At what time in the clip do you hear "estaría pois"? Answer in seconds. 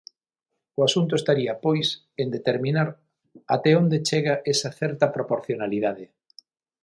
1.17-1.87